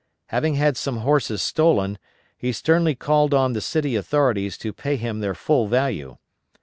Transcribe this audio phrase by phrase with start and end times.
[0.29, 1.99] Having had some horses stolen,
[2.35, 6.17] he sternly called on the city authorities to pay him their full value.